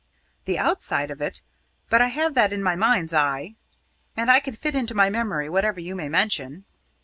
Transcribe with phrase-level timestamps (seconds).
[0.45, 1.43] "The outside of it;
[1.87, 3.53] but I have that in my mind's eye,
[4.17, 6.65] and I can fit into my memory whatever you may mention."